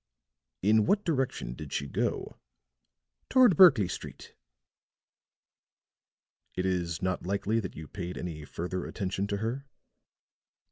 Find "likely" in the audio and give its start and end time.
7.27-7.59